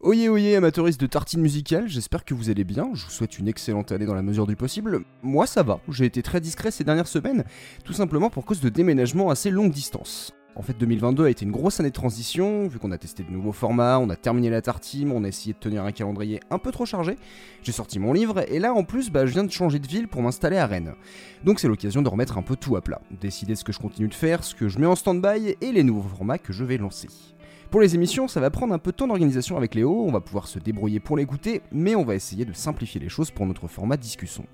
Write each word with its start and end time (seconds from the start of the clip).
Oyez 0.00 0.28
oyez 0.28 0.54
amateuristes 0.54 1.00
de 1.00 1.08
tartines 1.08 1.40
musicales, 1.40 1.88
j'espère 1.88 2.24
que 2.24 2.32
vous 2.32 2.50
allez 2.50 2.62
bien, 2.62 2.88
je 2.94 3.04
vous 3.04 3.10
souhaite 3.10 3.40
une 3.40 3.48
excellente 3.48 3.90
année 3.90 4.06
dans 4.06 4.14
la 4.14 4.22
mesure 4.22 4.46
du 4.46 4.54
possible. 4.54 5.00
Moi 5.24 5.44
ça 5.44 5.64
va, 5.64 5.80
j'ai 5.88 6.04
été 6.04 6.22
très 6.22 6.40
discret 6.40 6.70
ces 6.70 6.84
dernières 6.84 7.08
semaines, 7.08 7.42
tout 7.82 7.92
simplement 7.92 8.30
pour 8.30 8.44
cause 8.44 8.60
de 8.60 8.68
déménagements 8.68 9.28
assez 9.28 9.50
longue 9.50 9.72
distance. 9.72 10.32
En 10.54 10.62
fait 10.62 10.78
2022 10.78 11.24
a 11.24 11.30
été 11.30 11.44
une 11.44 11.50
grosse 11.50 11.80
année 11.80 11.88
de 11.88 11.94
transition, 11.94 12.68
vu 12.68 12.78
qu'on 12.78 12.92
a 12.92 12.98
testé 12.98 13.24
de 13.24 13.30
nouveaux 13.32 13.50
formats, 13.50 13.98
on 13.98 14.08
a 14.08 14.14
terminé 14.14 14.50
la 14.50 14.62
tartine, 14.62 15.10
on 15.10 15.24
a 15.24 15.28
essayé 15.28 15.52
de 15.52 15.58
tenir 15.58 15.82
un 15.82 15.90
calendrier 15.90 16.38
un 16.52 16.58
peu 16.58 16.70
trop 16.70 16.86
chargé, 16.86 17.16
j'ai 17.64 17.72
sorti 17.72 17.98
mon 17.98 18.12
livre, 18.12 18.44
et 18.48 18.60
là 18.60 18.74
en 18.74 18.84
plus 18.84 19.10
bah, 19.10 19.26
je 19.26 19.32
viens 19.32 19.44
de 19.44 19.50
changer 19.50 19.80
de 19.80 19.88
ville 19.88 20.06
pour 20.06 20.22
m'installer 20.22 20.58
à 20.58 20.66
Rennes. 20.68 20.94
Donc 21.42 21.58
c'est 21.58 21.66
l'occasion 21.66 22.02
de 22.02 22.08
remettre 22.08 22.38
un 22.38 22.42
peu 22.42 22.54
tout 22.54 22.76
à 22.76 22.82
plat, 22.82 23.00
décider 23.20 23.56
ce 23.56 23.64
que 23.64 23.72
je 23.72 23.80
continue 23.80 24.06
de 24.06 24.14
faire, 24.14 24.44
ce 24.44 24.54
que 24.54 24.68
je 24.68 24.78
mets 24.78 24.86
en 24.86 24.94
stand-by, 24.94 25.56
et 25.60 25.72
les 25.72 25.82
nouveaux 25.82 26.08
formats 26.08 26.38
que 26.38 26.52
je 26.52 26.62
vais 26.62 26.78
lancer. 26.78 27.08
Pour 27.70 27.82
les 27.82 27.94
émissions, 27.94 28.28
ça 28.28 28.40
va 28.40 28.48
prendre 28.48 28.72
un 28.72 28.78
peu 28.78 28.92
de 28.92 28.96
temps 28.96 29.08
d'organisation 29.08 29.58
avec 29.58 29.74
Léo, 29.74 30.02
on 30.06 30.10
va 30.10 30.20
pouvoir 30.20 30.48
se 30.48 30.58
débrouiller 30.58 31.00
pour 31.00 31.18
l'écouter, 31.18 31.60
mais 31.70 31.94
on 31.94 32.02
va 32.02 32.14
essayer 32.14 32.46
de 32.46 32.54
simplifier 32.54 32.98
les 32.98 33.10
choses 33.10 33.30
pour 33.30 33.44
notre 33.44 33.68
format 33.68 33.98
discussion. 33.98 34.46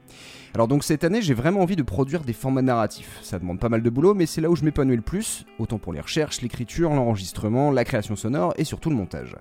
Alors 0.52 0.66
donc 0.66 0.82
cette 0.82 1.04
année, 1.04 1.22
j'ai 1.22 1.32
vraiment 1.32 1.60
envie 1.60 1.76
de 1.76 1.84
produire 1.84 2.24
des 2.24 2.32
formats 2.32 2.62
narratifs. 2.62 3.20
Ça 3.22 3.38
demande 3.38 3.60
pas 3.60 3.68
mal 3.68 3.82
de 3.82 3.90
boulot, 3.90 4.14
mais 4.14 4.26
c'est 4.26 4.40
là 4.40 4.50
où 4.50 4.56
je 4.56 4.64
m'épanouis 4.64 4.96
le 4.96 5.02
plus, 5.02 5.46
autant 5.60 5.78
pour 5.78 5.92
les 5.92 6.00
recherches, 6.00 6.42
l'écriture, 6.42 6.90
l'enregistrement, 6.90 7.70
la 7.70 7.84
création 7.84 8.16
sonore 8.16 8.52
et 8.56 8.64
surtout 8.64 8.90
le 8.90 8.96
montage. 8.96 9.36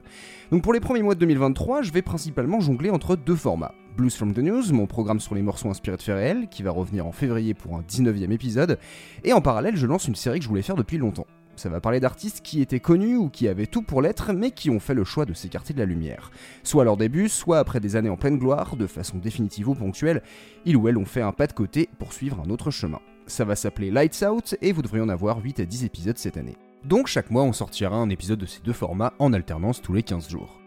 Donc 0.51 0.61
pour 0.61 0.73
les 0.73 0.79
premiers 0.79 1.01
mois 1.01 1.15
de 1.15 1.19
2023, 1.21 1.81
je 1.81 1.91
vais 1.91 2.03
principalement 2.03 2.59
jongler 2.59 2.91
entre 2.91 3.15
deux 3.15 3.35
formats. 3.35 3.73
Blues 3.97 4.15
from 4.15 4.35
the 4.35 4.39
News, 4.39 4.71
mon 4.71 4.85
programme 4.85 5.19
sur 5.19 5.33
les 5.33 5.41
morceaux 5.41 5.69
inspirés 5.69 5.97
de 5.97 6.01
faits 6.03 6.15
réels, 6.15 6.47
qui 6.47 6.61
va 6.61 6.69
revenir 6.69 7.07
en 7.07 7.11
février 7.11 7.55
pour 7.55 7.75
un 7.75 7.81
19e 7.81 8.31
épisode, 8.31 8.77
et 9.23 9.33
en 9.33 9.41
parallèle, 9.41 9.77
je 9.77 9.87
lance 9.87 10.07
une 10.07 10.15
série 10.15 10.37
que 10.37 10.43
je 10.43 10.49
voulais 10.49 10.61
faire 10.61 10.75
depuis 10.75 10.99
longtemps. 10.99 11.25
Ça 11.55 11.69
va 11.69 11.79
parler 11.79 11.99
d'artistes 11.99 12.41
qui 12.41 12.61
étaient 12.61 12.79
connus 12.79 13.15
ou 13.15 13.29
qui 13.29 13.47
avaient 13.47 13.67
tout 13.67 13.83
pour 13.83 14.01
l'être, 14.01 14.33
mais 14.33 14.51
qui 14.51 14.69
ont 14.69 14.79
fait 14.79 14.93
le 14.93 15.03
choix 15.03 15.25
de 15.25 15.33
s'écarter 15.33 15.73
de 15.73 15.79
la 15.79 15.85
lumière. 15.85 16.31
Soit 16.63 16.81
à 16.81 16.85
leur 16.85 16.97
début, 16.97 17.29
soit 17.29 17.59
après 17.59 17.79
des 17.79 17.95
années 17.95 18.09
en 18.09 18.17
pleine 18.17 18.39
gloire, 18.39 18.75
de 18.75 18.87
façon 18.87 19.17
définitive 19.17 19.69
ou 19.69 19.75
ponctuelle, 19.75 20.23
ils 20.65 20.75
ou 20.75 20.87
elles 20.87 20.97
ont 20.97 21.05
fait 21.05 21.21
un 21.21 21.31
pas 21.31 21.47
de 21.47 21.53
côté 21.53 21.89
pour 21.99 22.13
suivre 22.13 22.41
un 22.45 22.49
autre 22.49 22.71
chemin. 22.71 22.99
Ça 23.27 23.45
va 23.45 23.55
s'appeler 23.55 23.91
Lights 23.91 24.23
Out 24.27 24.55
et 24.61 24.71
vous 24.71 24.81
devriez 24.81 25.03
en 25.03 25.09
avoir 25.09 25.41
8 25.41 25.59
à 25.59 25.65
10 25.65 25.85
épisodes 25.85 26.17
cette 26.17 26.37
année. 26.37 26.57
Donc 26.83 27.07
chaque 27.07 27.31
mois 27.31 27.43
on 27.43 27.53
sortira 27.53 27.95
un 27.95 28.09
épisode 28.09 28.39
de 28.39 28.45
ces 28.45 28.61
deux 28.61 28.73
formats 28.73 29.13
en 29.19 29.31
alternance 29.31 29.81
tous 29.81 29.93
les 29.93 30.03
15 30.03 30.29
jours. 30.29 30.62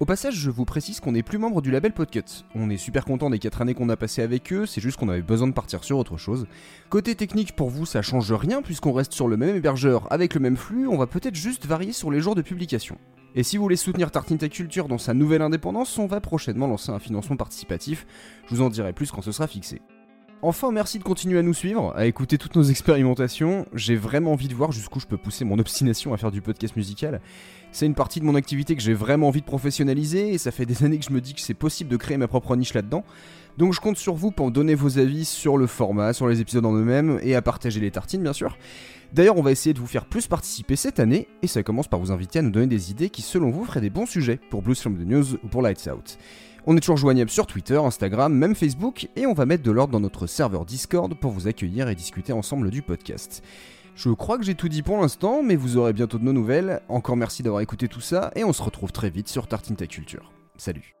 Au 0.00 0.06
passage, 0.06 0.36
je 0.36 0.48
vous 0.48 0.64
précise 0.64 0.98
qu'on 0.98 1.12
n'est 1.12 1.22
plus 1.22 1.36
membre 1.36 1.60
du 1.60 1.70
label 1.70 1.92
Podcut. 1.92 2.46
On 2.54 2.70
est 2.70 2.78
super 2.78 3.04
content 3.04 3.28
des 3.28 3.38
4 3.38 3.60
années 3.60 3.74
qu'on 3.74 3.90
a 3.90 3.98
passées 3.98 4.22
avec 4.22 4.50
eux, 4.50 4.64
c'est 4.64 4.80
juste 4.80 4.96
qu'on 4.96 5.10
avait 5.10 5.20
besoin 5.20 5.46
de 5.46 5.52
partir 5.52 5.84
sur 5.84 5.98
autre 5.98 6.16
chose. 6.16 6.46
Côté 6.88 7.14
technique, 7.14 7.54
pour 7.54 7.68
vous, 7.68 7.84
ça 7.84 8.00
change 8.00 8.32
rien 8.32 8.62
puisqu'on 8.62 8.94
reste 8.94 9.12
sur 9.12 9.28
le 9.28 9.36
même 9.36 9.54
hébergeur 9.54 10.10
avec 10.10 10.32
le 10.32 10.40
même 10.40 10.56
flux, 10.56 10.88
on 10.88 10.96
va 10.96 11.06
peut-être 11.06 11.34
juste 11.34 11.66
varier 11.66 11.92
sur 11.92 12.10
les 12.10 12.22
jours 12.22 12.34
de 12.34 12.40
publication. 12.40 12.96
Et 13.34 13.42
si 13.42 13.58
vous 13.58 13.62
voulez 13.62 13.76
soutenir 13.76 14.10
Tartin 14.10 14.38
Tech 14.38 14.52
Culture 14.52 14.88
dans 14.88 14.96
sa 14.96 15.12
nouvelle 15.12 15.42
indépendance, 15.42 15.98
on 15.98 16.06
va 16.06 16.22
prochainement 16.22 16.66
lancer 16.66 16.90
un 16.90 16.98
financement 16.98 17.36
participatif. 17.36 18.06
Je 18.48 18.54
vous 18.54 18.62
en 18.62 18.70
dirai 18.70 18.94
plus 18.94 19.10
quand 19.10 19.20
ce 19.20 19.32
sera 19.32 19.48
fixé. 19.48 19.82
Enfin, 20.42 20.72
merci 20.72 20.98
de 20.98 21.04
continuer 21.04 21.38
à 21.38 21.42
nous 21.42 21.52
suivre, 21.52 21.92
à 21.94 22.06
écouter 22.06 22.38
toutes 22.38 22.56
nos 22.56 22.62
expérimentations. 22.62 23.66
J'ai 23.74 23.94
vraiment 23.94 24.32
envie 24.32 24.48
de 24.48 24.54
voir 24.54 24.72
jusqu'où 24.72 24.98
je 24.98 25.06
peux 25.06 25.18
pousser 25.18 25.44
mon 25.44 25.58
obstination 25.58 26.14
à 26.14 26.16
faire 26.16 26.30
du 26.30 26.40
podcast 26.40 26.76
musical. 26.76 27.20
C'est 27.72 27.84
une 27.84 27.94
partie 27.94 28.20
de 28.20 28.24
mon 28.24 28.34
activité 28.34 28.74
que 28.74 28.80
j'ai 28.80 28.94
vraiment 28.94 29.28
envie 29.28 29.42
de 29.42 29.46
professionnaliser 29.46 30.32
et 30.32 30.38
ça 30.38 30.50
fait 30.50 30.64
des 30.64 30.82
années 30.84 30.98
que 30.98 31.04
je 31.04 31.12
me 31.12 31.20
dis 31.20 31.34
que 31.34 31.42
c'est 31.42 31.52
possible 31.52 31.90
de 31.90 31.96
créer 31.98 32.16
ma 32.16 32.26
propre 32.26 32.56
niche 32.56 32.72
là-dedans. 32.72 33.04
Donc 33.58 33.74
je 33.74 33.80
compte 33.80 33.98
sur 33.98 34.14
vous 34.14 34.30
pour 34.30 34.50
donner 34.50 34.74
vos 34.74 34.98
avis 34.98 35.26
sur 35.26 35.58
le 35.58 35.66
format, 35.66 36.14
sur 36.14 36.26
les 36.26 36.40
épisodes 36.40 36.64
en 36.64 36.72
eux-mêmes 36.72 37.20
et 37.22 37.34
à 37.34 37.42
partager 37.42 37.78
les 37.78 37.90
tartines 37.90 38.22
bien 38.22 38.32
sûr. 38.32 38.56
D'ailleurs, 39.12 39.36
on 39.36 39.42
va 39.42 39.50
essayer 39.50 39.74
de 39.74 39.80
vous 39.80 39.88
faire 39.88 40.06
plus 40.06 40.26
participer 40.26 40.76
cette 40.76 41.00
année 41.00 41.28
et 41.42 41.48
ça 41.48 41.62
commence 41.62 41.88
par 41.88 42.00
vous 42.00 42.12
inviter 42.12 42.38
à 42.38 42.42
nous 42.42 42.50
donner 42.50 42.68
des 42.68 42.90
idées 42.90 43.10
qui 43.10 43.20
selon 43.20 43.50
vous 43.50 43.64
feraient 43.64 43.80
des 43.82 43.90
bons 43.90 44.06
sujets 44.06 44.38
pour 44.48 44.62
Blues 44.62 44.80
from 44.80 44.96
the 44.96 45.06
News 45.06 45.34
ou 45.42 45.48
pour 45.48 45.60
Lights 45.60 45.86
Out. 45.92 46.16
On 46.66 46.76
est 46.76 46.80
toujours 46.80 46.96
joignable 46.96 47.30
sur 47.30 47.46
Twitter, 47.46 47.76
Instagram, 47.76 48.34
même 48.34 48.54
Facebook, 48.54 49.08
et 49.16 49.26
on 49.26 49.32
va 49.32 49.46
mettre 49.46 49.62
de 49.62 49.70
l'ordre 49.70 49.92
dans 49.92 50.00
notre 50.00 50.26
serveur 50.26 50.64
Discord 50.64 51.14
pour 51.14 51.32
vous 51.32 51.48
accueillir 51.48 51.88
et 51.88 51.94
discuter 51.94 52.32
ensemble 52.32 52.70
du 52.70 52.82
podcast. 52.82 53.42
Je 53.94 54.10
crois 54.10 54.38
que 54.38 54.44
j'ai 54.44 54.54
tout 54.54 54.68
dit 54.68 54.82
pour 54.82 55.00
l'instant, 55.00 55.42
mais 55.42 55.56
vous 55.56 55.76
aurez 55.76 55.92
bientôt 55.92 56.18
de 56.18 56.24
nos 56.24 56.32
nouvelles. 56.32 56.80
Encore 56.88 57.16
merci 57.16 57.42
d'avoir 57.42 57.62
écouté 57.62 57.88
tout 57.88 58.00
ça, 58.00 58.30
et 58.36 58.44
on 58.44 58.52
se 58.52 58.62
retrouve 58.62 58.92
très 58.92 59.10
vite 59.10 59.28
sur 59.28 59.46
Tartine 59.46 59.76
Ta 59.76 59.86
Culture. 59.86 60.32
Salut 60.56 60.99